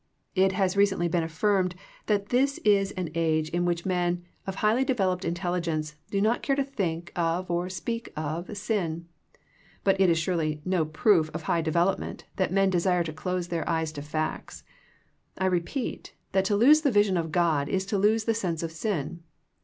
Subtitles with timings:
[0.33, 1.75] It has recently been affirmed
[2.07, 3.85] that this is an age THE PLATFOEM OF PEAYEE 37 in which
[4.17, 9.07] men of highly developed intelligence do not care to think of or speak of sin,
[9.83, 13.69] but it is surely no proof of high development that men desire to close their
[13.69, 14.63] eyes to facts.
[15.37, 18.71] I repeat, that to lose tho vision of God is to lose the sense of
[18.71, 19.21] sin.